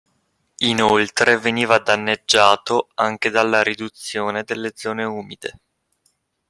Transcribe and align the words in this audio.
Inoltre 0.63 1.37
veniva 1.37 1.77
danneggiato 1.77 2.89
anche 2.95 3.29
dalla 3.29 3.61
riduzione 3.61 4.41
delle 4.43 4.71
zone 4.73 5.03
umide. 5.03 5.59